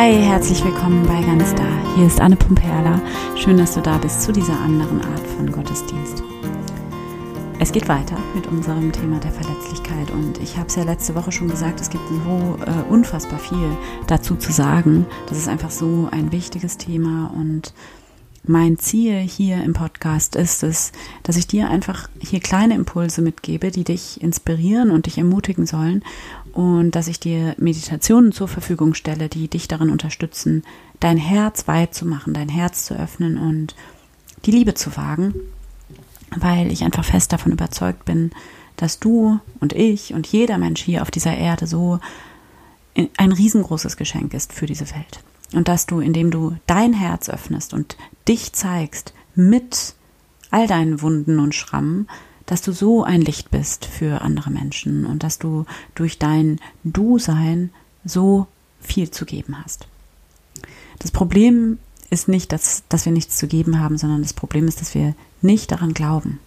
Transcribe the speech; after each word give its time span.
Hi, 0.00 0.14
herzlich 0.14 0.64
willkommen 0.64 1.06
bei 1.06 1.20
Ganz 1.20 1.54
Da. 1.54 1.94
Hier 1.94 2.06
ist 2.06 2.22
Anne 2.22 2.34
Pumperla. 2.34 3.02
Schön, 3.36 3.58
dass 3.58 3.74
du 3.74 3.82
da 3.82 3.98
bist 3.98 4.22
zu 4.22 4.32
dieser 4.32 4.58
anderen 4.58 4.98
Art 5.02 5.26
von 5.36 5.52
Gottesdienst. 5.52 6.22
Es 7.58 7.70
geht 7.70 7.86
weiter 7.86 8.16
mit 8.34 8.46
unserem 8.46 8.92
Thema 8.92 9.20
der 9.20 9.30
Verletzlichkeit 9.30 10.10
und 10.10 10.38
ich 10.38 10.56
habe 10.56 10.68
es 10.68 10.76
ja 10.76 10.84
letzte 10.84 11.14
Woche 11.14 11.30
schon 11.32 11.50
gesagt, 11.50 11.82
es 11.82 11.90
gibt 11.90 12.02
so 12.08 12.56
äh, 12.64 12.90
unfassbar 12.90 13.38
viel 13.38 13.76
dazu 14.06 14.36
zu 14.36 14.52
sagen. 14.52 15.04
Das 15.26 15.36
ist 15.36 15.48
einfach 15.48 15.70
so 15.70 16.08
ein 16.10 16.32
wichtiges 16.32 16.78
Thema 16.78 17.30
und 17.36 17.74
mein 18.42 18.78
Ziel 18.78 19.18
hier 19.18 19.62
im 19.62 19.74
Podcast 19.74 20.34
ist 20.34 20.62
es, 20.62 20.92
dass 21.22 21.36
ich 21.36 21.46
dir 21.46 21.68
einfach 21.68 22.08
hier 22.18 22.40
kleine 22.40 22.74
Impulse 22.74 23.20
mitgebe, 23.20 23.70
die 23.70 23.84
dich 23.84 24.20
inspirieren 24.22 24.90
und 24.90 25.06
dich 25.06 25.18
ermutigen 25.18 25.66
sollen 25.66 26.02
und 26.52 26.92
dass 26.92 27.06
ich 27.06 27.20
dir 27.20 27.54
Meditationen 27.58 28.32
zur 28.32 28.48
Verfügung 28.48 28.94
stelle, 28.94 29.28
die 29.28 29.48
dich 29.48 29.68
darin 29.68 29.90
unterstützen, 29.90 30.64
dein 31.00 31.18
Herz 31.18 31.68
weit 31.68 31.94
zu 31.94 32.06
machen, 32.06 32.34
dein 32.34 32.48
Herz 32.48 32.86
zu 32.86 32.94
öffnen 32.94 33.38
und 33.38 33.74
die 34.46 34.52
Liebe 34.52 34.74
zu 34.74 34.96
wagen, 34.96 35.34
weil 36.36 36.72
ich 36.72 36.82
einfach 36.82 37.04
fest 37.04 37.32
davon 37.32 37.52
überzeugt 37.52 38.04
bin, 38.04 38.30
dass 38.76 38.98
du 38.98 39.38
und 39.60 39.74
ich 39.74 40.14
und 40.14 40.26
jeder 40.26 40.56
Mensch 40.56 40.82
hier 40.82 41.02
auf 41.02 41.10
dieser 41.10 41.36
Erde 41.36 41.66
so 41.66 42.00
ein 43.16 43.32
riesengroßes 43.32 43.96
Geschenk 43.96 44.34
ist 44.34 44.52
für 44.52 44.66
diese 44.66 44.88
Welt. 44.90 45.20
Und 45.52 45.68
dass 45.68 45.86
du, 45.86 46.00
indem 46.00 46.30
du 46.30 46.56
dein 46.66 46.92
Herz 46.92 47.28
öffnest 47.28 47.74
und 47.74 47.96
dich 48.28 48.52
zeigst 48.52 49.14
mit 49.34 49.94
all 50.50 50.66
deinen 50.66 51.02
Wunden 51.02 51.38
und 51.38 51.54
Schrammen, 51.54 52.08
dass 52.46 52.62
du 52.62 52.72
so 52.72 53.04
ein 53.04 53.20
Licht 53.20 53.50
bist 53.50 53.84
für 53.84 54.22
andere 54.22 54.50
Menschen 54.50 55.06
und 55.06 55.22
dass 55.22 55.38
du 55.38 55.66
durch 55.94 56.18
dein 56.18 56.60
Du-Sein 56.82 57.70
so 58.04 58.46
viel 58.80 59.10
zu 59.10 59.24
geben 59.24 59.56
hast. 59.62 59.86
Das 60.98 61.10
Problem 61.10 61.78
ist 62.10 62.28
nicht, 62.28 62.50
dass, 62.52 62.82
dass 62.88 63.04
wir 63.04 63.12
nichts 63.12 63.36
zu 63.36 63.46
geben 63.46 63.78
haben, 63.78 63.98
sondern 63.98 64.22
das 64.22 64.32
Problem 64.32 64.66
ist, 64.66 64.80
dass 64.80 64.94
wir 64.94 65.14
nicht 65.42 65.70
daran 65.70 65.94
glauben, 65.94 66.40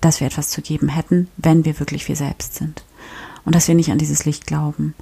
dass 0.00 0.20
wir 0.20 0.26
etwas 0.26 0.48
zu 0.48 0.62
geben 0.62 0.88
hätten, 0.88 1.28
wenn 1.36 1.64
wir 1.64 1.78
wirklich 1.78 2.08
wir 2.08 2.16
selbst 2.16 2.54
sind. 2.54 2.84
Und 3.44 3.54
dass 3.54 3.68
wir 3.68 3.74
nicht 3.74 3.90
an 3.90 3.98
dieses 3.98 4.24
Licht 4.24 4.46
glauben 4.46 4.94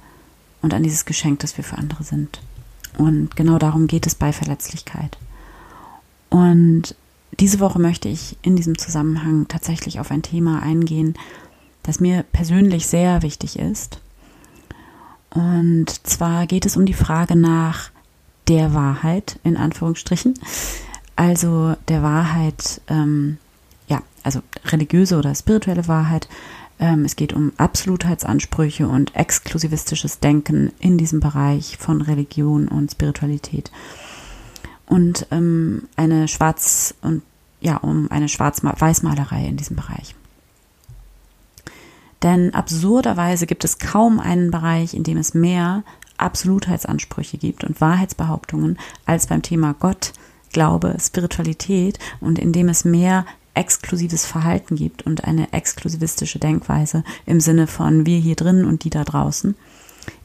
und 0.61 0.73
an 0.73 0.83
dieses 0.83 1.05
Geschenk, 1.05 1.39
das 1.39 1.55
wir 1.55 1.63
für 1.63 1.77
andere 1.77 2.03
sind. 2.03 2.41
Und 2.97 3.35
genau 3.35 3.57
darum 3.57 3.87
geht 3.87 4.07
es 4.07 4.15
bei 4.15 4.31
Verletzlichkeit. 4.33 5.17
Und 6.29 6.95
diese 7.39 7.59
Woche 7.59 7.79
möchte 7.79 8.09
ich 8.09 8.37
in 8.41 8.55
diesem 8.55 8.77
Zusammenhang 8.77 9.47
tatsächlich 9.47 9.99
auf 9.99 10.11
ein 10.11 10.21
Thema 10.21 10.61
eingehen, 10.61 11.15
das 11.81 11.99
mir 11.99 12.23
persönlich 12.31 12.87
sehr 12.87 13.21
wichtig 13.21 13.59
ist. 13.59 13.99
Und 15.31 15.89
zwar 16.07 16.45
geht 16.45 16.65
es 16.65 16.77
um 16.77 16.85
die 16.85 16.93
Frage 16.93 17.35
nach 17.35 17.89
der 18.47 18.73
Wahrheit, 18.73 19.39
in 19.43 19.57
Anführungsstrichen. 19.57 20.35
Also 21.15 21.75
der 21.87 22.03
Wahrheit, 22.03 22.81
ähm, 22.87 23.37
ja, 23.87 24.01
also 24.23 24.41
religiöse 24.65 25.17
oder 25.17 25.33
spirituelle 25.35 25.87
Wahrheit. 25.87 26.27
Ähm, 26.83 27.05
es 27.05 27.15
geht 27.15 27.31
um 27.31 27.53
Absolutheitsansprüche 27.55 28.89
und 28.89 29.15
exklusivistisches 29.15 30.19
Denken 30.19 30.73
in 30.79 30.97
diesem 30.97 31.21
Bereich 31.21 31.77
von 31.77 32.01
Religion 32.01 32.67
und 32.67 32.91
Spiritualität 32.91 33.71
und 34.85 35.25
ähm, 35.31 35.87
eine 35.95 36.27
Schwarz- 36.27 36.93
und 37.01 37.21
ja, 37.61 37.77
um 37.77 38.11
eine 38.11 38.27
Schwarz-Weiß-Malerei 38.27 39.47
in 39.47 39.55
diesem 39.55 39.77
Bereich. 39.77 40.13
Denn 42.21 42.53
absurderweise 42.53 43.47
gibt 43.47 43.63
es 43.63 43.79
kaum 43.79 44.19
einen 44.19 44.51
Bereich, 44.51 44.93
in 44.93 45.03
dem 45.03 45.17
es 45.17 45.33
mehr 45.33 45.83
Absolutheitsansprüche 46.17 47.37
gibt 47.37 47.63
und 47.63 47.79
Wahrheitsbehauptungen 47.79 48.77
als 49.05 49.27
beim 49.27 49.41
Thema 49.41 49.73
Gott, 49.79 50.11
Glaube, 50.51 50.97
Spiritualität 50.99 51.97
und 52.19 52.39
in 52.39 52.51
dem 52.51 52.67
es 52.67 52.83
mehr 52.83 53.25
exklusives 53.53 54.25
Verhalten 54.25 54.75
gibt 54.75 55.03
und 55.03 55.23
eine 55.25 55.53
exklusivistische 55.53 56.39
Denkweise 56.39 57.03
im 57.25 57.39
Sinne 57.39 57.67
von 57.67 58.05
wir 58.05 58.19
hier 58.19 58.35
drin 58.35 58.65
und 58.65 58.83
die 58.83 58.89
da 58.89 59.03
draußen. 59.03 59.55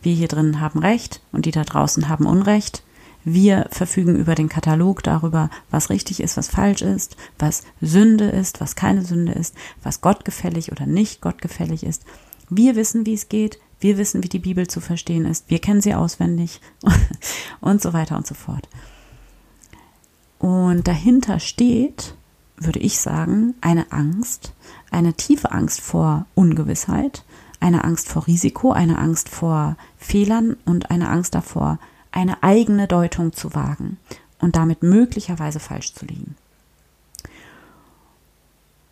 Wir 0.02 0.14
hier 0.14 0.28
drin 0.28 0.60
haben 0.60 0.80
Recht 0.80 1.20
und 1.32 1.46
die 1.46 1.50
da 1.50 1.64
draußen 1.64 2.08
haben 2.08 2.26
Unrecht. 2.26 2.82
Wir 3.24 3.66
verfügen 3.70 4.16
über 4.16 4.34
den 4.34 4.48
Katalog 4.48 5.02
darüber, 5.02 5.50
was 5.70 5.90
richtig 5.90 6.20
ist, 6.20 6.36
was 6.36 6.48
falsch 6.48 6.82
ist, 6.82 7.16
was 7.38 7.64
Sünde 7.80 8.24
ist, 8.24 8.60
was 8.60 8.76
keine 8.76 9.04
Sünde 9.04 9.32
ist, 9.32 9.54
was 9.82 10.00
gottgefällig 10.00 10.72
oder 10.72 10.86
nicht 10.86 11.20
gottgefällig 11.20 11.84
ist. 11.84 12.04
Wir 12.48 12.76
wissen, 12.76 13.04
wie 13.04 13.14
es 13.14 13.28
geht. 13.28 13.58
Wir 13.80 13.98
wissen, 13.98 14.24
wie 14.24 14.28
die 14.28 14.38
Bibel 14.38 14.66
zu 14.66 14.80
verstehen 14.80 15.26
ist. 15.26 15.50
Wir 15.50 15.60
kennen 15.60 15.80
sie 15.80 15.94
auswendig 15.94 16.60
und 17.60 17.82
so 17.82 17.92
weiter 17.92 18.16
und 18.16 18.26
so 18.26 18.34
fort. 18.34 18.68
Und 20.38 20.88
dahinter 20.88 21.40
steht, 21.40 22.14
würde 22.60 22.78
ich 22.78 23.00
sagen, 23.00 23.54
eine 23.60 23.92
Angst, 23.92 24.52
eine 24.90 25.14
tiefe 25.14 25.52
Angst 25.52 25.80
vor 25.80 26.26
Ungewissheit, 26.34 27.24
eine 27.60 27.84
Angst 27.84 28.08
vor 28.08 28.26
Risiko, 28.26 28.72
eine 28.72 28.98
Angst 28.98 29.28
vor 29.28 29.76
Fehlern 29.98 30.56
und 30.64 30.90
eine 30.90 31.08
Angst 31.08 31.34
davor, 31.34 31.78
eine 32.12 32.42
eigene 32.42 32.86
Deutung 32.86 33.32
zu 33.32 33.54
wagen 33.54 33.98
und 34.38 34.56
damit 34.56 34.82
möglicherweise 34.82 35.60
falsch 35.60 35.94
zu 35.94 36.06
liegen. 36.06 36.36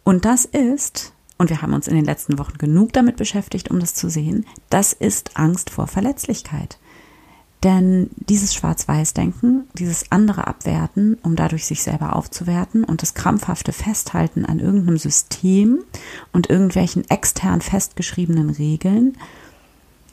Und 0.04 0.24
das 0.24 0.44
ist, 0.44 1.12
und 1.38 1.50
wir 1.50 1.62
haben 1.62 1.74
uns 1.74 1.88
in 1.88 1.96
den 1.96 2.04
letzten 2.04 2.38
Wochen 2.38 2.58
genug 2.58 2.92
damit 2.92 3.16
beschäftigt, 3.16 3.70
um 3.70 3.80
das 3.80 3.94
zu 3.94 4.08
sehen, 4.08 4.46
das 4.70 4.92
ist 4.92 5.36
Angst 5.36 5.70
vor 5.70 5.86
Verletzlichkeit. 5.86 6.78
Denn 7.64 8.10
dieses 8.16 8.54
Schwarz-Weiß-Denken, 8.54 9.64
dieses 9.74 10.12
andere 10.12 10.46
Abwerten, 10.46 11.16
um 11.22 11.36
dadurch 11.36 11.64
sich 11.64 11.82
selber 11.82 12.14
aufzuwerten 12.14 12.84
und 12.84 13.02
das 13.02 13.14
krampfhafte 13.14 13.72
Festhalten 13.72 14.44
an 14.44 14.60
irgendeinem 14.60 14.98
System 14.98 15.78
und 16.32 16.50
irgendwelchen 16.50 17.08
extern 17.08 17.62
festgeschriebenen 17.62 18.50
Regeln, 18.50 19.16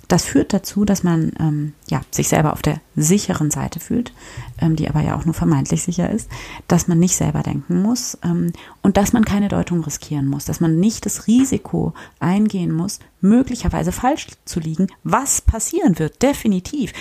das 0.08 0.26
führt 0.26 0.54
dazu, 0.54 0.86
dass 0.86 1.04
man 1.04 1.32
ähm, 1.40 1.74
ja, 1.90 2.02
sich 2.12 2.28
selber 2.28 2.54
auf 2.54 2.62
der 2.62 2.80
sicheren 2.96 3.52
Seite 3.52 3.80
fühlt, 3.80 4.14
ähm, 4.60 4.76
die 4.76 4.90
aber 4.90 5.02
ja 5.02 5.16
auch 5.18 5.26
nur 5.26 5.34
vermeintlich 5.34 5.84
sicher 5.84 6.10
ist, 6.10 6.30
dass 6.68 6.88
man 6.88 7.00
nicht 7.00 7.16
selber 7.16 7.42
denken 7.42 7.82
muss 7.82 8.18
ähm, 8.24 8.52
und 8.82 8.98
dass 8.98 9.14
man 9.14 9.26
keine 9.26 9.48
Deutung 9.48 9.84
riskieren 9.84 10.28
muss, 10.28 10.46
dass 10.46 10.60
man 10.60 10.80
nicht 10.80 11.06
das 11.06 11.26
Risiko 11.28 11.94
eingehen 12.20 12.72
muss, 12.72 13.00
möglicherweise 13.22 13.92
falsch 13.92 14.28
zu 14.46 14.60
liegen, 14.60 14.88
was 15.04 15.42
passieren 15.42 15.98
wird, 15.98 16.22
definitiv. 16.22 16.94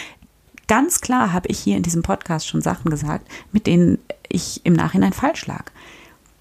Ganz 0.68 1.00
klar 1.00 1.32
habe 1.32 1.48
ich 1.48 1.58
hier 1.58 1.76
in 1.76 1.82
diesem 1.82 2.02
Podcast 2.02 2.48
schon 2.48 2.62
Sachen 2.62 2.90
gesagt, 2.90 3.28
mit 3.52 3.66
denen 3.66 3.98
ich 4.28 4.64
im 4.64 4.72
Nachhinein 4.72 5.12
falsch 5.12 5.46
lag. 5.46 5.66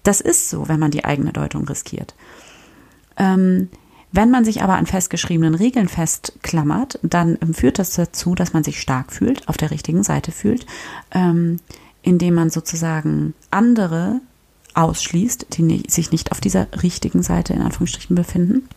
Das 0.02 0.20
ist 0.20 0.48
so, 0.48 0.68
wenn 0.68 0.80
man 0.80 0.90
die 0.90 1.04
eigene 1.04 1.32
Deutung 1.32 1.66
riskiert. 1.66 2.14
Ähm, 3.16 3.68
wenn 4.10 4.30
man 4.30 4.44
sich 4.44 4.62
aber 4.62 4.74
an 4.74 4.86
festgeschriebenen 4.86 5.54
Regeln 5.54 5.88
festklammert, 5.88 6.98
dann 7.02 7.38
führt 7.54 7.78
das 7.78 7.94
dazu, 7.94 8.34
dass 8.34 8.52
man 8.52 8.62
sich 8.62 8.80
stark 8.80 9.10
fühlt, 9.12 9.48
auf 9.48 9.56
der 9.56 9.70
richtigen 9.70 10.02
Seite 10.02 10.32
fühlt, 10.32 10.66
ähm, 11.12 11.58
indem 12.02 12.34
man 12.34 12.50
sozusagen 12.50 13.32
andere 13.50 14.20
ausschließt, 14.74 15.46
die 15.56 15.82
sich 15.88 16.10
nicht 16.10 16.30
auf 16.30 16.40
dieser 16.40 16.66
richtigen 16.82 17.22
Seite 17.22 17.54
in 17.54 17.62
Anführungsstrichen 17.62 18.16
befinden. 18.16 18.68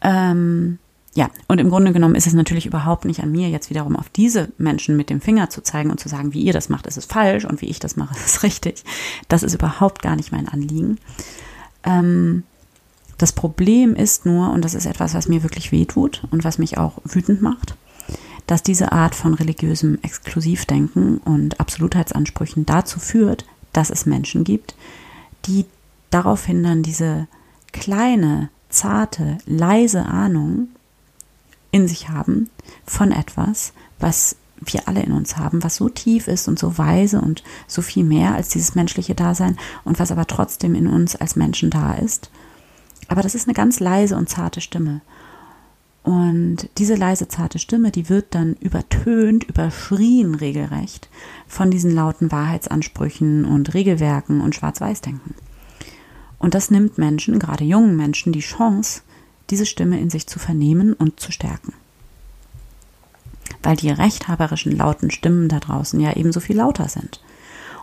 Ähm, 0.00 0.78
ja, 1.14 1.30
und 1.46 1.60
im 1.60 1.68
Grunde 1.68 1.92
genommen 1.92 2.14
ist 2.14 2.26
es 2.26 2.32
natürlich 2.32 2.64
überhaupt 2.64 3.04
nicht 3.04 3.22
an 3.22 3.30
mir, 3.30 3.50
jetzt 3.50 3.68
wiederum 3.68 3.96
auf 3.96 4.08
diese 4.08 4.48
Menschen 4.56 4.96
mit 4.96 5.10
dem 5.10 5.20
Finger 5.20 5.50
zu 5.50 5.62
zeigen 5.62 5.90
und 5.90 6.00
zu 6.00 6.08
sagen, 6.08 6.32
wie 6.32 6.40
ihr 6.40 6.54
das 6.54 6.70
macht, 6.70 6.86
ist 6.86 6.96
es 6.96 7.04
falsch 7.04 7.44
und 7.44 7.60
wie 7.60 7.68
ich 7.68 7.78
das 7.78 7.96
mache, 7.96 8.14
ist 8.16 8.26
es 8.26 8.42
richtig. 8.42 8.82
Das 9.28 9.42
ist 9.42 9.54
überhaupt 9.54 10.00
gar 10.02 10.16
nicht 10.16 10.32
mein 10.32 10.48
Anliegen. 10.48 10.98
Ähm, 11.84 12.44
das 13.18 13.32
Problem 13.32 13.94
ist 13.94 14.24
nur, 14.24 14.50
und 14.50 14.64
das 14.64 14.74
ist 14.74 14.86
etwas, 14.86 15.12
was 15.12 15.28
mir 15.28 15.42
wirklich 15.42 15.70
wehtut 15.70 16.22
und 16.30 16.44
was 16.44 16.58
mich 16.58 16.78
auch 16.78 16.98
wütend 17.04 17.42
macht, 17.42 17.76
dass 18.46 18.62
diese 18.62 18.92
Art 18.92 19.14
von 19.14 19.34
religiösem 19.34 19.98
Exklusivdenken 20.02 21.18
und 21.18 21.60
Absolutheitsansprüchen 21.60 22.64
dazu 22.64 22.98
führt, 22.98 23.44
dass 23.72 23.90
es 23.90 24.06
Menschen 24.06 24.44
gibt, 24.44 24.74
die 25.44 25.66
darauf 26.10 26.46
hindern, 26.46 26.82
diese 26.82 27.28
kleine, 27.72 28.48
zarte, 28.70 29.38
leise 29.46 30.06
Ahnung 30.06 30.68
in 31.72 31.88
sich 31.88 32.08
haben 32.08 32.48
von 32.86 33.10
etwas, 33.10 33.72
was 33.98 34.36
wir 34.60 34.86
alle 34.86 35.02
in 35.02 35.10
uns 35.10 35.36
haben, 35.36 35.64
was 35.64 35.74
so 35.74 35.88
tief 35.88 36.28
ist 36.28 36.46
und 36.46 36.56
so 36.56 36.78
weise 36.78 37.20
und 37.20 37.42
so 37.66 37.82
viel 37.82 38.04
mehr 38.04 38.34
als 38.34 38.48
dieses 38.50 38.76
menschliche 38.76 39.16
Dasein 39.16 39.58
und 39.82 39.98
was 39.98 40.12
aber 40.12 40.28
trotzdem 40.28 40.76
in 40.76 40.86
uns 40.86 41.16
als 41.16 41.34
Menschen 41.34 41.68
da 41.68 41.94
ist 41.94 42.30
aber 43.12 43.20
das 43.20 43.34
ist 43.34 43.46
eine 43.46 43.54
ganz 43.54 43.78
leise 43.78 44.16
und 44.16 44.30
zarte 44.30 44.62
Stimme. 44.62 45.02
Und 46.02 46.70
diese 46.78 46.94
leise, 46.94 47.28
zarte 47.28 47.58
Stimme, 47.58 47.90
die 47.90 48.08
wird 48.08 48.34
dann 48.34 48.54
übertönt, 48.54 49.44
überschrien 49.44 50.34
regelrecht 50.34 51.10
von 51.46 51.70
diesen 51.70 51.94
lauten 51.94 52.32
Wahrheitsansprüchen 52.32 53.44
und 53.44 53.74
Regelwerken 53.74 54.40
und 54.40 54.54
Schwarz-Weiß-Denken. 54.54 55.34
Und 56.38 56.54
das 56.54 56.70
nimmt 56.70 56.96
Menschen, 56.96 57.38
gerade 57.38 57.64
jungen 57.64 57.96
Menschen, 57.96 58.32
die 58.32 58.40
Chance, 58.40 59.02
diese 59.52 59.66
Stimme 59.66 60.00
in 60.00 60.10
sich 60.10 60.26
zu 60.26 60.40
vernehmen 60.40 60.94
und 60.94 61.20
zu 61.20 61.30
stärken. 61.30 61.74
weil 63.62 63.76
die 63.76 63.90
rechthaberischen 63.90 64.72
lauten 64.72 65.10
Stimmen 65.10 65.48
da 65.48 65.60
draußen 65.60 66.00
ja 66.00 66.14
ebenso 66.16 66.40
viel 66.40 66.56
lauter 66.56 66.88
sind. 66.88 67.20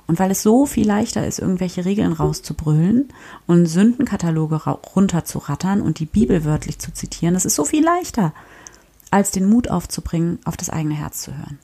Und 0.07 0.19
weil 0.19 0.31
es 0.31 0.42
so 0.42 0.66
viel 0.66 0.88
leichter 0.88 1.25
ist, 1.25 1.39
irgendwelche 1.39 1.86
Regeln 1.86 2.13
rauszubrüllen 2.13 3.10
und 3.45 3.68
Sündenkataloge 3.68 4.56
runterzurattern 4.95 5.81
und 5.81 6.00
die 6.00 6.06
Bibel 6.06 6.44
wörtlich 6.44 6.80
zu 6.80 6.92
zitieren, 6.92 7.36
das 7.36 7.45
ist 7.45 7.56
so 7.56 7.63
viel 7.63 7.83
leichter, 7.83 8.33
als 9.12 9.31
den 9.31 9.48
Mut 9.48 9.69
aufzubringen, 9.69 10.39
auf 10.45 10.57
das 10.57 10.69
eigene 10.69 10.95
Herz 10.95 11.21
zu 11.21 11.38
hören. 11.38 11.60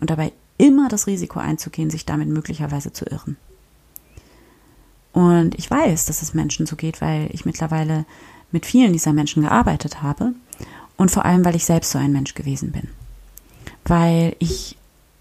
Und 0.00 0.10
dabei 0.10 0.32
immer 0.58 0.88
das 0.88 1.06
Risiko 1.06 1.40
einzugehen, 1.40 1.90
sich 1.90 2.06
damit 2.06 2.28
möglicherweise 2.28 2.92
zu 2.92 3.04
irren. 3.04 3.36
Und 5.12 5.58
ich 5.58 5.70
weiß, 5.70 6.06
dass 6.06 6.22
es 6.22 6.34
Menschen 6.34 6.66
so 6.66 6.76
geht, 6.76 7.00
weil 7.00 7.28
ich 7.32 7.44
mittlerweile 7.44 8.06
mit 8.52 8.66
vielen 8.66 8.92
dieser 8.92 9.12
Menschen 9.12 9.42
gearbeitet 9.42 10.02
habe 10.02 10.34
und 10.96 11.10
vor 11.10 11.24
allem, 11.24 11.44
weil 11.44 11.56
ich 11.56 11.64
selbst 11.64 11.90
so 11.90 11.98
ein 11.98 12.12
Mensch 12.12 12.34
gewesen 12.34 12.70
bin. 12.72 12.88
Weil 13.84 14.36
ich 14.38 14.76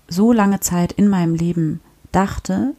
so 0.07 0.31
lange 0.31 0.59
Zeit 0.59 0.91
in 0.91 1.07
meinem 1.07 1.35
Leben 1.35 1.79
dachte, 2.11 2.73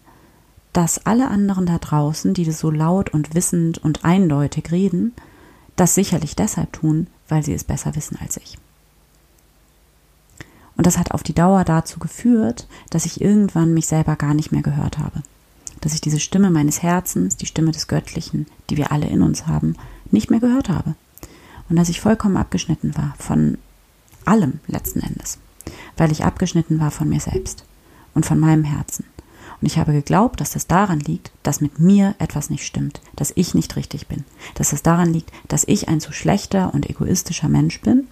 dass 0.73 1.07
alle 1.07 1.29
anderen 1.29 1.67
da 1.67 1.79
draußen, 1.79 2.35
die 2.35 2.45
das 2.45 2.59
so 2.59 2.71
laut 2.71 3.11
und 3.11 3.35
wissend 3.35 3.79
und 3.79 4.05
eindeutig 4.05 4.71
reden, 4.71 5.13
das 5.77 5.95
sicherlich 5.95 6.37
deshalb 6.37 6.73
tun, 6.73 7.09
weil 7.29 7.43
sie 7.43 7.55
es 7.55 7.65
besser 7.65 7.95
wissen 7.97 8.19
als 8.21 8.37
ich. 8.37 8.59
Und 10.77 10.87
das 10.87 10.99
hat 10.99 11.13
auf 11.13 11.23
die 11.23 11.35
Dauer 11.35 11.65
dazu 11.65 11.99
geführt, 11.99 12.67
dass 12.91 13.07
ich 13.07 13.21
irgendwann 13.21 13.75
mich 13.75 13.87
selber 13.87 14.17
gar 14.17 14.35
nicht 14.35 14.53
mehr 14.53 14.63
gehört 14.63 14.99
habe. 14.99 15.23
Dass 15.81 15.95
ich 15.95 16.01
diese 16.01 16.21
Stimme 16.21 16.51
meines 16.51 16.83
Herzens, 16.83 17.37
die 17.37 17.47
Stimme 17.47 17.73
des 17.73 17.89
Göttlichen, 17.89 18.47
die 18.71 18.77
wir 18.77 18.93
alle 18.93 19.07
in 19.07 19.23
uns 19.23 19.47
haben, 19.47 19.77
nicht 20.13 20.31
mehr 20.31 20.41
gehört 20.41 20.69
habe. 20.69 20.95
Und 21.69 21.77
dass 21.77 21.89
ich 21.89 22.01
vollkommen 22.01 22.37
abgeschnitten 22.37 22.97
war 22.97 23.15
von 23.19 23.59
allem 24.25 24.61
letzten 24.67 25.01
Endes. 25.01 25.39
Weil 25.97 26.13
ich 26.13 26.25
abgeschnitten 26.25 26.81
war 26.81 26.91
von 26.91 27.09
mir 27.09 27.21
selbst 27.21 27.65
und 28.15 28.27
von 28.27 28.39
meinem 28.39 28.65
Herzen. 28.65 29.05
Und 29.61 29.67
ich 29.67 29.79
habe 29.79 29.93
geglaubt, 29.93 30.41
dass 30.41 30.51
das 30.51 30.67
daran 30.67 30.99
liegt, 30.99 31.31
dass 31.45 31.61
mit 31.61 31.79
mir 31.79 32.17
etwas 32.19 32.51
nicht 32.51 32.67
stimmt, 32.67 33.01
dass 33.15 33.33
ich 33.37 33.55
nicht 33.55 33.77
richtig 33.77 34.09
bin, 34.09 34.25
dass 34.55 34.73
es 34.73 34.83
daran 34.83 35.13
liegt, 35.13 35.31
dass 35.47 35.63
ich 35.65 35.89
ein 35.89 36.01
zu 36.01 36.13
schlechter 36.13 36.75
und 36.75 36.91
egoistischer 36.91 37.49
Mensch 37.49 37.81
bin 37.81 38.09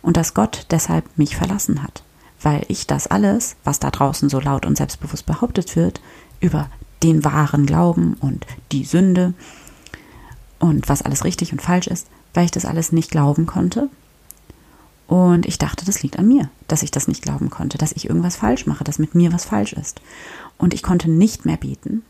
und 0.00 0.16
dass 0.16 0.32
Gott 0.32 0.66
deshalb 0.70 1.04
mich 1.18 1.36
verlassen 1.36 1.82
hat, 1.82 2.02
weil 2.40 2.64
ich 2.68 2.86
das 2.86 3.06
alles, 3.06 3.56
was 3.64 3.80
da 3.80 3.90
draußen 3.90 4.30
so 4.30 4.40
laut 4.40 4.64
und 4.64 4.78
selbstbewusst 4.78 5.26
behauptet 5.26 5.76
wird, 5.76 6.00
über 6.40 6.70
den 7.02 7.22
wahren 7.22 7.66
Glauben 7.66 8.14
und 8.14 8.46
die 8.72 8.86
Sünde 8.86 9.34
und 10.58 10.88
was 10.88 11.02
alles 11.02 11.24
richtig 11.24 11.52
und 11.52 11.62
falsch 11.62 11.86
ist, 11.86 12.06
weil 12.32 12.44
ich 12.44 12.50
das 12.50 12.64
alles 12.64 12.92
nicht 12.92 13.10
glauben 13.10 13.46
konnte. 13.46 13.88
Und 15.06 15.46
ich 15.46 15.58
dachte, 15.58 15.84
das 15.84 16.02
liegt 16.02 16.18
an 16.18 16.28
mir, 16.28 16.48
dass 16.66 16.82
ich 16.82 16.90
das 16.90 17.08
nicht 17.08 17.22
glauben 17.22 17.50
konnte, 17.50 17.76
dass 17.76 17.92
ich 17.92 18.08
irgendwas 18.08 18.36
falsch 18.36 18.66
mache, 18.66 18.84
dass 18.84 18.98
mit 18.98 19.14
mir 19.14 19.32
was 19.32 19.44
falsch 19.44 19.74
ist. 19.74 20.00
Und 20.56 20.72
ich 20.72 20.82
konnte 20.82 21.10
nicht 21.10 21.44
mehr 21.44 21.58
beten. 21.58 22.02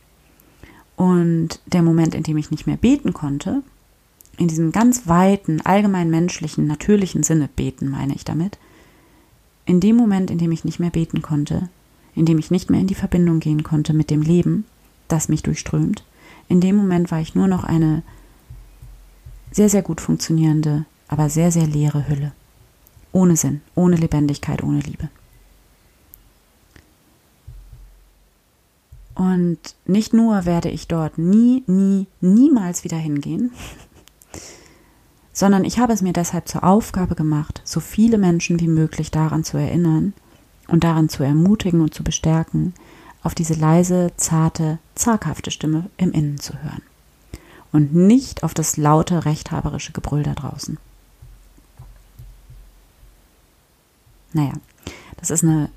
Und 0.97 1.61
der 1.67 1.83
Moment, 1.83 2.15
in 2.15 2.23
dem 2.23 2.37
ich 2.37 2.53
nicht 2.53 2.67
mehr 2.67 2.77
beten 2.77 3.13
konnte, 3.13 3.63
in 4.37 4.49
diesem 4.49 4.73
ganz 4.73 5.07
weiten, 5.07 5.61
allgemein 5.61 6.11
menschlichen, 6.11 6.67
natürlichen 6.67 7.23
Sinne 7.23 7.49
beten, 7.55 7.89
meine 7.89 8.15
ich 8.15 8.25
damit, 8.25 8.59
in 9.67 9.81
dem 9.81 9.97
Moment, 9.97 10.31
in 10.31 10.39
dem 10.39 10.53
ich 10.53 10.65
nicht 10.65 10.79
mehr 10.79 10.91
beten 10.91 11.23
konnte, 11.23 11.69
in 12.15 12.27
dem 12.27 12.39
ich 12.39 12.51
nicht 12.51 12.71
mehr 12.71 12.81
in 12.81 12.87
die 12.87 12.95
Verbindung 12.95 13.41
gehen 13.41 13.65
konnte 13.65 13.93
mit 13.93 14.11
dem 14.11 14.23
Leben, 14.23 14.65
das 15.09 15.29
mich 15.29 15.43
durchströmt, 15.43 16.05
in 16.49 16.61
dem 16.61 16.77
Moment 16.77 17.11
war 17.11 17.21
ich 17.21 17.35
nur 17.35 17.49
noch 17.49 17.65
eine 17.65 18.03
sehr, 19.55 19.69
sehr 19.69 19.83
gut 19.83 20.01
funktionierende, 20.01 20.85
aber 21.07 21.31
sehr, 21.31 21.53
sehr 21.53 21.67
leere 21.67 22.09
Hülle. 22.09 22.33
Ohne 23.13 23.37
Sinn, 23.37 23.61
ohne 23.77 23.95
Lebendigkeit, 23.95 24.65
ohne 24.65 24.81
Liebe. 24.81 25.09
Und 29.15 29.59
nicht 29.87 30.13
nur 30.13 30.45
werde 30.45 30.71
ich 30.71 30.89
dort 30.89 31.19
nie, 31.19 31.63
nie, 31.69 32.09
niemals 32.21 32.83
wieder 32.83 32.97
hingehen, 32.97 33.53
sondern 35.33 35.65
ich 35.65 35.79
habe 35.79 35.93
es 35.93 36.03
mir 36.03 36.13
deshalb 36.13 36.49
zur 36.49 36.65
Aufgabe 36.65 37.15
gemacht, 37.15 37.63
so 37.65 37.79
viele 37.79 38.19
Menschen 38.19 38.59
wie 38.59 38.67
möglich 38.67 39.13
daran 39.13 39.45
zu 39.45 39.57
erinnern 39.57 40.15
und 40.67 40.83
daran 40.83 41.09
zu 41.09 41.23
ermutigen 41.23 41.81
und 41.81 41.95
zu 41.95 42.03
bestärken, 42.03 42.75
auf 43.23 43.37
diese 43.37 43.55
leise, 43.55 44.11
zarte, 44.17 44.81
zaghafte 44.97 45.53
Stimme 45.53 45.89
im 45.97 46.11
Innen 46.11 46.41
zu 46.41 46.61
hören 46.61 46.83
und 47.75 47.93
nicht 47.93 48.45
auf 48.45 48.55
das 48.55 48.77
laute, 48.77 49.25
rechthaberische 49.25 49.91
Gebrüll 49.91 50.23
da 50.23 50.35
draußen. 50.35 50.79
Naja, 54.33 54.53
das 55.17 55.31
ist 55.31 55.43
eine 55.43 55.71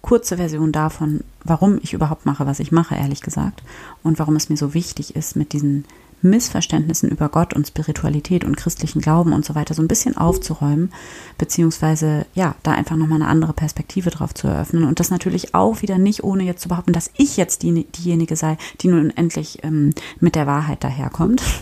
kurze 0.00 0.38
Version 0.38 0.72
davon, 0.72 1.22
warum 1.44 1.80
ich 1.82 1.92
überhaupt 1.92 2.24
mache, 2.24 2.46
was 2.46 2.60
ich 2.60 2.72
mache, 2.72 2.94
ehrlich 2.94 3.20
gesagt, 3.20 3.62
und 4.02 4.18
warum 4.18 4.36
es 4.36 4.48
mir 4.48 4.56
so 4.56 4.72
wichtig 4.72 5.16
ist, 5.16 5.36
mit 5.36 5.52
diesen 5.52 5.84
Missverständnissen 6.22 7.08
über 7.10 7.28
Gott 7.28 7.54
und 7.54 7.66
Spiritualität 7.66 8.44
und 8.44 8.56
christlichen 8.56 9.00
Glauben 9.00 9.32
und 9.32 9.44
so 9.44 9.54
weiter 9.54 9.74
so 9.74 9.82
ein 9.82 9.88
bisschen 9.88 10.16
aufzuräumen, 10.16 10.92
beziehungsweise 11.36 12.26
ja, 12.34 12.54
da 12.62 12.72
einfach 12.72 12.96
nochmal 12.96 13.22
eine 13.22 13.30
andere 13.30 13.52
Perspektive 13.52 14.10
drauf 14.10 14.34
zu 14.34 14.48
eröffnen 14.48 14.84
und 14.84 15.00
das 15.00 15.10
natürlich 15.10 15.54
auch 15.54 15.82
wieder 15.82 15.98
nicht, 15.98 16.24
ohne 16.24 16.44
jetzt 16.44 16.62
zu 16.62 16.68
behaupten, 16.68 16.92
dass 16.92 17.10
ich 17.16 17.36
jetzt 17.36 17.62
die, 17.62 17.84
diejenige 17.84 18.36
sei, 18.36 18.58
die 18.80 18.88
nun 18.88 19.10
endlich 19.10 19.62
ähm, 19.62 19.94
mit 20.20 20.34
der 20.34 20.46
Wahrheit 20.46 20.84
daherkommt. 20.84 21.42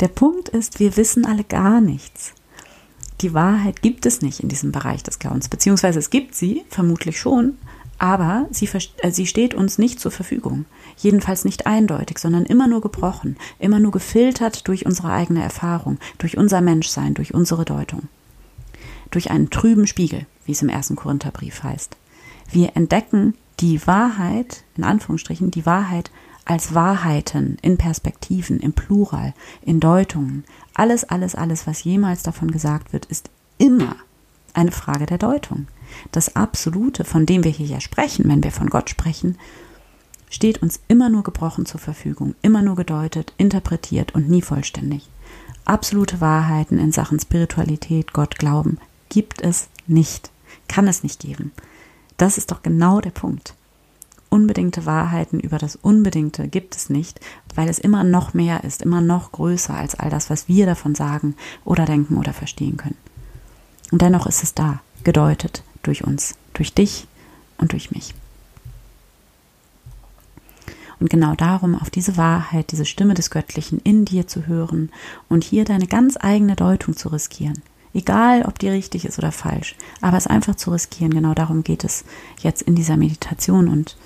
Der 0.00 0.08
Punkt 0.08 0.50
ist, 0.50 0.78
wir 0.78 0.98
wissen 0.98 1.24
alle 1.24 1.42
gar 1.42 1.80
nichts. 1.80 2.34
Die 3.22 3.32
Wahrheit 3.32 3.80
gibt 3.80 4.04
es 4.04 4.20
nicht 4.20 4.40
in 4.40 4.50
diesem 4.50 4.72
Bereich 4.72 5.02
des 5.02 5.18
Glaubens, 5.18 5.48
beziehungsweise 5.48 5.98
es 5.98 6.10
gibt 6.10 6.34
sie, 6.34 6.64
vermutlich 6.68 7.18
schon, 7.18 7.56
aber 7.98 8.46
sie, 8.50 8.68
äh, 8.98 9.10
sie 9.10 9.26
steht 9.26 9.54
uns 9.54 9.78
nicht 9.78 10.00
zur 10.00 10.10
Verfügung. 10.10 10.66
Jedenfalls 10.96 11.44
nicht 11.44 11.66
eindeutig, 11.66 12.18
sondern 12.18 12.46
immer 12.46 12.66
nur 12.66 12.80
gebrochen, 12.80 13.36
immer 13.58 13.78
nur 13.78 13.92
gefiltert 13.92 14.68
durch 14.68 14.86
unsere 14.86 15.10
eigene 15.10 15.42
Erfahrung, 15.42 15.98
durch 16.18 16.36
unser 16.36 16.60
Menschsein, 16.60 17.14
durch 17.14 17.34
unsere 17.34 17.64
Deutung. 17.64 18.08
Durch 19.10 19.30
einen 19.30 19.50
trüben 19.50 19.86
Spiegel, 19.86 20.26
wie 20.44 20.52
es 20.52 20.62
im 20.62 20.68
ersten 20.68 20.96
Korintherbrief 20.96 21.62
heißt. 21.62 21.96
Wir 22.50 22.76
entdecken 22.76 23.34
die 23.60 23.86
Wahrheit, 23.86 24.64
in 24.76 24.84
Anführungsstrichen, 24.84 25.50
die 25.50 25.66
Wahrheit 25.66 26.10
als 26.44 26.74
Wahrheiten 26.74 27.56
in 27.60 27.76
Perspektiven, 27.76 28.60
im 28.60 28.72
Plural, 28.72 29.34
in 29.62 29.80
Deutungen. 29.80 30.44
Alles, 30.74 31.04
alles, 31.04 31.34
alles, 31.34 31.66
was 31.66 31.84
jemals 31.84 32.22
davon 32.22 32.50
gesagt 32.50 32.92
wird, 32.92 33.06
ist 33.06 33.30
immer 33.58 33.96
eine 34.54 34.72
Frage 34.72 35.06
der 35.06 35.18
Deutung. 35.18 35.66
Das 36.12 36.36
Absolute, 36.36 37.04
von 37.04 37.26
dem 37.26 37.44
wir 37.44 37.50
hier 37.50 37.66
ja 37.66 37.80
sprechen, 37.80 38.28
wenn 38.28 38.44
wir 38.44 38.52
von 38.52 38.70
Gott 38.70 38.90
sprechen, 38.90 39.36
steht 40.30 40.62
uns 40.62 40.80
immer 40.88 41.08
nur 41.08 41.22
gebrochen 41.22 41.66
zur 41.66 41.80
Verfügung, 41.80 42.34
immer 42.42 42.62
nur 42.62 42.76
gedeutet, 42.76 43.32
interpretiert 43.38 44.14
und 44.14 44.28
nie 44.28 44.42
vollständig. 44.42 45.08
Absolute 45.64 46.20
Wahrheiten 46.20 46.78
in 46.78 46.92
Sachen 46.92 47.18
Spiritualität, 47.18 48.12
Gott, 48.12 48.38
Glauben 48.38 48.78
gibt 49.08 49.42
es 49.42 49.68
nicht, 49.86 50.30
kann 50.68 50.88
es 50.88 51.02
nicht 51.02 51.20
geben. 51.20 51.52
Das 52.16 52.38
ist 52.38 52.50
doch 52.50 52.62
genau 52.62 53.00
der 53.00 53.10
Punkt. 53.10 53.54
Unbedingte 54.28 54.86
Wahrheiten 54.86 55.40
über 55.40 55.58
das 55.58 55.76
Unbedingte 55.76 56.48
gibt 56.48 56.76
es 56.76 56.90
nicht, 56.90 57.20
weil 57.54 57.68
es 57.68 57.78
immer 57.78 58.04
noch 58.04 58.34
mehr 58.34 58.64
ist, 58.64 58.82
immer 58.82 59.00
noch 59.00 59.32
größer 59.32 59.74
als 59.74 59.94
all 59.94 60.10
das, 60.10 60.30
was 60.30 60.48
wir 60.48 60.66
davon 60.66 60.94
sagen 60.94 61.36
oder 61.64 61.84
denken 61.84 62.16
oder 62.16 62.32
verstehen 62.32 62.76
können. 62.76 62.98
Und 63.92 64.02
dennoch 64.02 64.26
ist 64.26 64.42
es 64.42 64.54
da, 64.54 64.80
gedeutet 65.04 65.62
durch 65.86 66.04
uns, 66.04 66.34
durch 66.54 66.72
dich 66.72 67.06
und 67.58 67.72
durch 67.72 67.90
mich. 67.90 68.14
Und 70.98 71.10
genau 71.10 71.34
darum, 71.34 71.74
auf 71.74 71.90
diese 71.90 72.16
Wahrheit, 72.16 72.72
diese 72.72 72.86
Stimme 72.86 73.14
des 73.14 73.30
Göttlichen 73.30 73.80
in 73.80 74.04
dir 74.04 74.26
zu 74.26 74.46
hören 74.46 74.90
und 75.28 75.44
hier 75.44 75.64
deine 75.64 75.86
ganz 75.86 76.16
eigene 76.18 76.56
Deutung 76.56 76.96
zu 76.96 77.08
riskieren. 77.08 77.60
Egal, 77.92 78.42
ob 78.42 78.58
die 78.58 78.68
richtig 78.68 79.04
ist 79.04 79.18
oder 79.18 79.32
falsch, 79.32 79.74
aber 80.00 80.16
es 80.16 80.26
einfach 80.26 80.54
zu 80.54 80.70
riskieren, 80.70 81.14
genau 81.14 81.34
darum 81.34 81.64
geht 81.64 81.84
es 81.84 82.04
jetzt 82.42 82.62
in 82.62 82.74
dieser 82.74 82.96
Meditation 82.96 83.68
und 83.68 83.96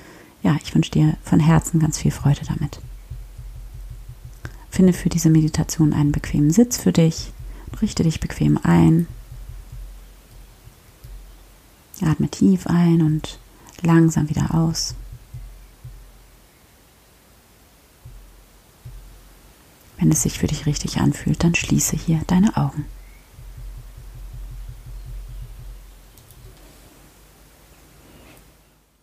ja, 0.43 0.57
ich 0.63 0.75
wünsche 0.75 0.91
dir 0.91 1.17
von 1.23 1.41
Herzen 1.41 1.81
ganz 1.81 1.99
viel 1.99 2.11
Freude 2.11 2.41
damit. 2.47 2.81
Finde 4.71 4.93
für 4.93 5.09
diese 5.09 5.29
Meditation 5.29 5.93
einen 5.93 6.13
bequemen 6.13 6.51
Sitz 6.51 6.79
für 6.79 6.93
dich, 6.93 7.33
richte 7.83 8.03
dich 8.03 8.21
bequem 8.21 8.59
ein 8.63 9.07
Atme 12.07 12.29
tief 12.29 12.67
ein 12.67 13.03
und 13.03 13.39
langsam 13.83 14.29
wieder 14.29 14.55
aus. 14.55 14.95
Wenn 19.99 20.11
es 20.11 20.23
sich 20.23 20.39
für 20.39 20.47
dich 20.47 20.67
richtig 20.67 20.99
anfühlt, 20.99 21.45
dann 21.45 21.55
schließe 21.55 21.97
hier 21.97 22.23
deine 22.27 22.57
Augen. 22.57 22.87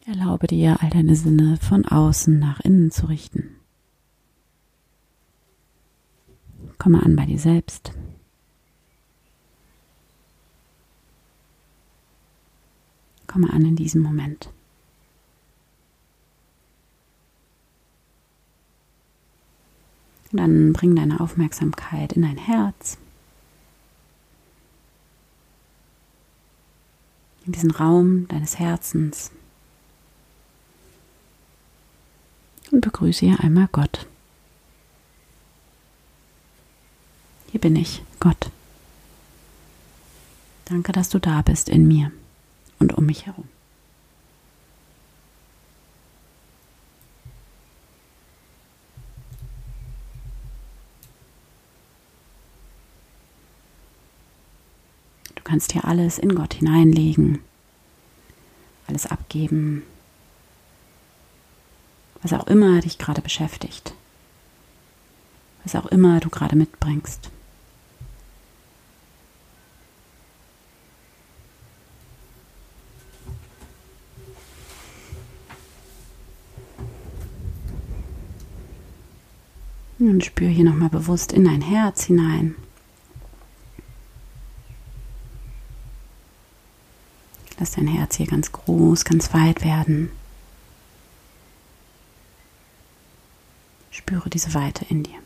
Erlaube 0.08 0.48
dir, 0.48 0.78
all 0.82 0.90
deine 0.90 1.16
Sinne 1.16 1.58
von 1.58 1.86
außen 1.86 2.40
nach 2.40 2.62
innen 2.62 2.92
zu 2.92 3.08
richten. 3.08 3.58
Komme 6.78 7.04
an 7.04 7.16
bei 7.16 7.26
dir 7.26 7.40
selbst. 7.40 7.92
Komme 13.28 13.52
an 13.52 13.66
in 13.66 13.76
diesem 13.76 14.02
Moment. 14.02 14.50
Dann 20.32 20.74
bring 20.74 20.96
deine 20.96 21.20
Aufmerksamkeit 21.20 22.14
in 22.14 22.22
dein 22.22 22.38
Herz. 22.38 22.98
In 27.46 27.52
diesen 27.54 27.72
Raum 27.72 28.28
deines 28.28 28.60
Herzens. 28.60 29.32
Und 32.72 32.82
begrüße 32.82 33.26
hier 33.26 33.40
einmal 33.40 33.70
Gott. 33.72 34.06
Hier 37.52 37.62
bin 37.62 37.78
ich, 37.78 38.04
Gott. 38.20 38.52
Danke, 40.66 40.92
dass 40.92 41.08
du 41.08 41.20
da 41.20 41.42
bist 41.42 41.70
in 41.70 41.88
mir 41.88 42.12
und 42.80 42.94
um 42.94 43.06
mich 43.06 43.26
herum. 43.26 43.48
Du 55.36 55.44
kannst 55.44 55.72
hier 55.72 55.86
alles 55.86 56.20
in 56.20 56.36
Gott 56.36 56.56
hineinlegen, 56.56 57.40
alles 58.86 59.06
abgeben, 59.06 59.84
was 62.22 62.34
auch 62.34 62.48
immer 62.48 62.82
dich 62.82 62.98
gerade 62.98 63.22
beschäftigt, 63.22 63.94
was 65.64 65.76
auch 65.76 65.86
immer 65.86 66.20
du 66.20 66.30
gerade 66.30 66.56
mitbringst. 66.58 67.32
Und 80.00 80.24
spür 80.24 80.48
hier 80.48 80.64
nochmal 80.64 80.90
bewusst 80.90 81.32
in 81.32 81.46
dein 81.46 81.62
Herz 81.62 82.04
hinein. 82.04 82.56
Lass 87.60 87.72
dein 87.72 87.88
Herz 87.88 88.16
hier 88.16 88.28
ganz 88.28 88.52
groß, 88.52 89.04
ganz 89.06 89.34
weit 89.34 89.64
werden. 89.64 90.12
Spüre 93.90 94.30
diese 94.30 94.54
Weite 94.54 94.86
in 94.90 95.02
dir. 95.04 95.18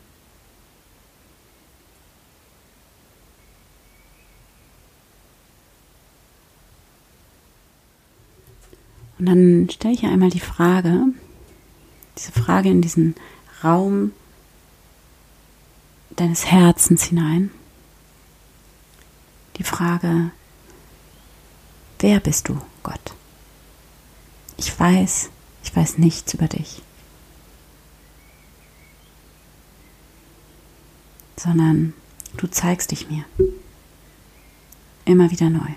Und 9.18 9.26
dann 9.26 9.68
stelle 9.70 9.94
ich 9.94 10.00
hier 10.00 10.10
einmal 10.10 10.30
die 10.30 10.40
Frage, 10.40 11.04
diese 12.16 12.32
Frage 12.32 12.70
in 12.70 12.80
diesen 12.80 13.14
Raum 13.62 14.12
deines 16.16 16.46
Herzens 16.46 17.04
hinein. 17.04 17.50
Die 19.56 19.64
Frage, 19.64 20.30
wer 21.98 22.20
bist 22.20 22.48
du, 22.48 22.60
Gott? 22.82 23.14
Ich 24.56 24.78
weiß, 24.78 25.30
ich 25.64 25.74
weiß 25.74 25.98
nichts 25.98 26.34
über 26.34 26.48
dich, 26.48 26.82
sondern 31.36 31.94
du 32.36 32.46
zeigst 32.46 32.90
dich 32.90 33.08
mir 33.10 33.24
immer 35.04 35.30
wieder 35.30 35.50
neu. 35.50 35.70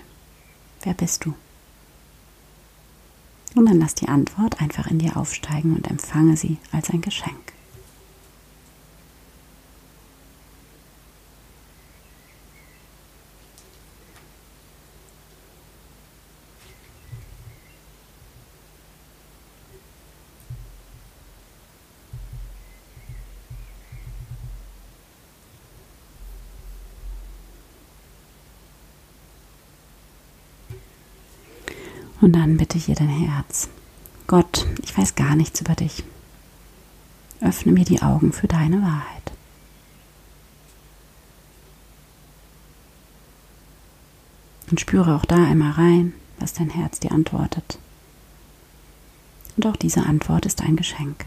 Wer 0.82 0.94
bist 0.94 1.24
du? 1.24 1.34
Und 3.54 3.66
dann 3.66 3.80
lass 3.80 3.94
die 3.94 4.08
Antwort 4.08 4.60
einfach 4.60 4.86
in 4.86 4.98
dir 4.98 5.16
aufsteigen 5.16 5.74
und 5.74 5.88
empfange 5.88 6.36
sie 6.36 6.58
als 6.72 6.90
ein 6.90 7.00
Geschenk. 7.00 7.55
Und 32.26 32.32
dann 32.32 32.56
bitte 32.56 32.76
hier 32.76 32.96
dein 32.96 33.08
Herz. 33.08 33.68
Gott, 34.26 34.66
ich 34.82 34.98
weiß 34.98 35.14
gar 35.14 35.36
nichts 35.36 35.60
über 35.60 35.76
dich. 35.76 36.02
Öffne 37.40 37.70
mir 37.70 37.84
die 37.84 38.02
Augen 38.02 38.32
für 38.32 38.48
deine 38.48 38.82
Wahrheit. 38.82 39.30
Und 44.68 44.80
spüre 44.80 45.14
auch 45.14 45.24
da 45.24 45.36
einmal 45.36 45.70
rein, 45.70 46.14
was 46.40 46.52
dein 46.52 46.70
Herz 46.70 46.98
dir 46.98 47.12
antwortet. 47.12 47.78
Und 49.56 49.64
auch 49.64 49.76
diese 49.76 50.02
Antwort 50.02 50.46
ist 50.46 50.62
ein 50.62 50.74
Geschenk. 50.74 51.26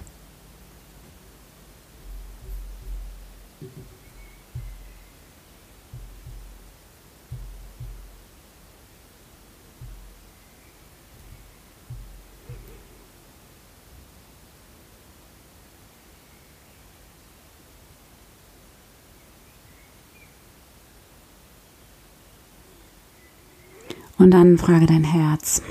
Und 24.20 24.32
dann 24.32 24.58
frage 24.58 24.86
dein 24.86 25.06
Herz, 25.06 25.64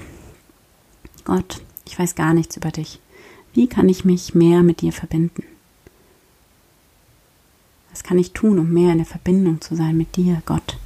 Gott, 1.25 1.61
ich 1.85 1.99
weiß 1.99 2.15
gar 2.15 2.33
nichts 2.33 2.57
über 2.57 2.71
dich. 2.71 2.99
Wie 3.53 3.69
kann 3.69 3.89
ich 3.91 4.07
mich 4.07 4.35
mehr 4.35 4.63
mit 4.63 4.81
dir 4.81 4.93
verbinden? 4.93 5.45
Was 7.91 8.03
kann 8.03 8.19
ich 8.19 8.33
tun, 8.33 8.59
um 8.59 8.73
mehr 8.73 8.93
in 8.93 8.99
der 8.99 9.07
Verbindung 9.07 9.61
zu 9.61 9.77
sein 9.77 9.97
mit 9.99 10.17
dir, 10.17 10.43
Gott, 10.47 10.79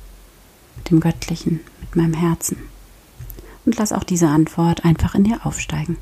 mit 0.77 0.91
dem 0.91 0.99
Göttlichen, 0.99 1.61
mit 1.81 1.95
meinem 1.95 2.15
Herzen? 2.15 2.57
Und 3.65 3.77
lass 3.79 3.93
auch 3.93 4.05
diese 4.05 4.27
Antwort 4.27 4.85
einfach 4.85 5.15
in 5.15 5.25
dir 5.25 5.47
aufsteigen. 5.47 5.97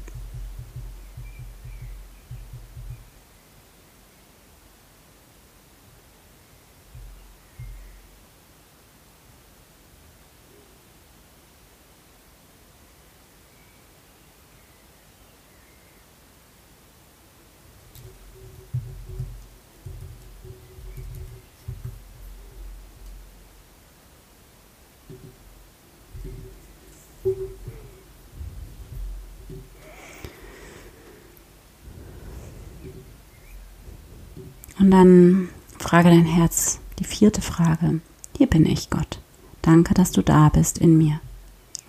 Und 34.81 34.91
dann 34.91 35.51
frage 35.79 36.09
dein 36.09 36.25
Herz 36.25 36.81
die 36.99 37.05
vierte 37.05 37.43
Frage. 37.43 38.01
Hier 38.37 38.47
bin 38.47 38.65
ich, 38.65 38.89
Gott. 38.89 39.21
Danke, 39.61 39.93
dass 39.93 40.11
du 40.11 40.23
da 40.23 40.49
bist 40.49 40.79
in 40.79 40.97
mir 40.97 41.21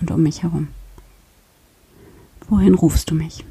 und 0.02 0.12
um 0.12 0.22
mich 0.22 0.44
herum. 0.44 0.68
Wohin 2.50 2.74
rufst 2.76 3.10
du 3.10 3.16
mich? 3.16 3.46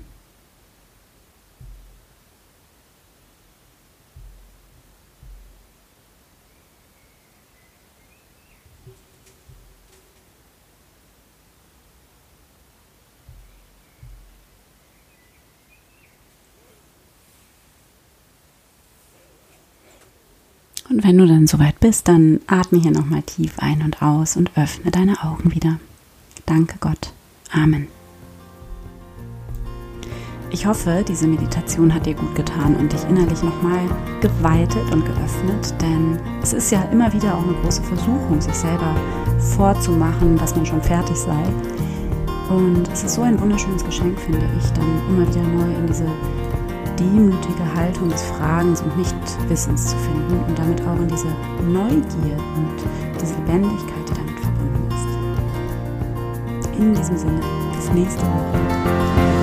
Und 20.90 21.04
wenn 21.04 21.16
du 21.16 21.26
dann 21.26 21.46
soweit 21.46 21.78
bist, 21.78 22.08
dann 22.08 22.40
atme 22.48 22.80
hier 22.80 22.90
nochmal 22.90 23.22
tief 23.22 23.54
ein 23.58 23.82
und 23.82 24.02
aus 24.02 24.36
und 24.36 24.50
öffne 24.56 24.90
deine 24.90 25.22
Augen 25.22 25.54
wieder. 25.54 25.78
Danke 26.46 26.76
Gott. 26.80 27.12
Amen. 27.52 27.86
Ich 30.52 30.66
hoffe, 30.66 31.04
diese 31.06 31.28
Meditation 31.28 31.94
hat 31.94 32.06
dir 32.06 32.14
gut 32.14 32.34
getan 32.34 32.74
und 32.74 32.92
dich 32.92 33.04
innerlich 33.04 33.40
nochmal 33.40 33.88
geweitet 34.20 34.82
und 34.90 35.04
geöffnet, 35.04 35.74
denn 35.80 36.18
es 36.42 36.52
ist 36.52 36.72
ja 36.72 36.82
immer 36.90 37.12
wieder 37.12 37.36
auch 37.36 37.44
eine 37.44 37.54
große 37.62 37.84
Versuchung, 37.84 38.40
sich 38.40 38.54
selber 38.54 38.96
vorzumachen, 39.38 40.36
dass 40.38 40.56
man 40.56 40.66
schon 40.66 40.82
fertig 40.82 41.16
sei. 41.16 41.44
Und 42.48 42.88
es 42.92 43.04
ist 43.04 43.14
so 43.14 43.22
ein 43.22 43.40
wunderschönes 43.40 43.84
Geschenk, 43.84 44.18
finde 44.18 44.44
ich, 44.58 44.68
dann 44.72 45.00
immer 45.08 45.28
wieder 45.28 45.42
neu 45.42 45.72
in 45.72 45.86
diese 45.86 46.06
demütige 47.00 47.74
Haltung 47.74 48.10
des 48.10 48.22
Fragens 48.22 48.82
und 48.82 48.96
Nichtwissens 48.96 49.90
zu 49.90 49.96
finden 49.96 50.44
und 50.46 50.58
damit 50.58 50.80
auch 50.82 50.96
in 50.96 51.08
diese 51.08 51.28
Neugier 51.66 52.36
und 52.56 52.76
diese 53.20 53.34
Lebendigkeit, 53.36 54.08
die 54.08 54.14
damit 54.14 54.38
verbunden 54.40 54.88
ist. 56.60 56.78
In 56.78 56.94
diesem 56.94 57.16
Sinne, 57.16 57.40
bis 57.74 57.90
nächste 57.92 58.22
Woche. 58.22 59.39